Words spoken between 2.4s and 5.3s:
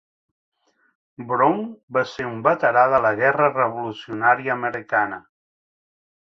veterà de la guerra revolucionària americana.